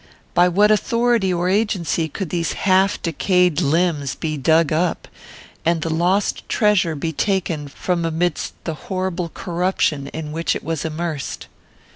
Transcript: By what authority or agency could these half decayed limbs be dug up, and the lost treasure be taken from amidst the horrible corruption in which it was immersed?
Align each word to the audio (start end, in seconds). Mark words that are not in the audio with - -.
By 0.33 0.47
what 0.47 0.71
authority 0.71 1.31
or 1.31 1.47
agency 1.47 2.09
could 2.09 2.31
these 2.31 2.53
half 2.53 2.99
decayed 3.03 3.61
limbs 3.61 4.15
be 4.15 4.35
dug 4.35 4.73
up, 4.73 5.07
and 5.63 5.83
the 5.83 5.91
lost 5.93 6.49
treasure 6.49 6.95
be 6.95 7.13
taken 7.13 7.67
from 7.67 8.03
amidst 8.03 8.53
the 8.63 8.73
horrible 8.89 9.29
corruption 9.29 10.07
in 10.07 10.31
which 10.31 10.55
it 10.55 10.63
was 10.63 10.85
immersed? 10.85 11.45